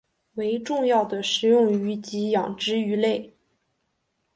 [0.33, 3.37] 为重要的食用鱼及养殖鱼类。